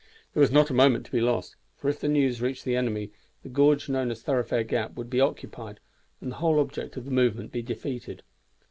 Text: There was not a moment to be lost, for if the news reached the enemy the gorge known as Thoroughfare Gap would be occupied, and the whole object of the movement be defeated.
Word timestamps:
There 0.33 0.41
was 0.41 0.49
not 0.51 0.71
a 0.71 0.73
moment 0.73 1.05
to 1.05 1.11
be 1.11 1.21
lost, 1.21 1.57
for 1.77 1.87
if 1.87 1.99
the 1.99 2.07
news 2.07 2.41
reached 2.41 2.65
the 2.65 2.75
enemy 2.75 3.11
the 3.43 3.49
gorge 3.49 3.87
known 3.87 4.09
as 4.09 4.23
Thoroughfare 4.23 4.63
Gap 4.63 4.95
would 4.95 5.11
be 5.11 5.21
occupied, 5.21 5.79
and 6.19 6.31
the 6.31 6.37
whole 6.37 6.57
object 6.59 6.97
of 6.97 7.05
the 7.05 7.11
movement 7.11 7.51
be 7.51 7.61
defeated. 7.61 8.23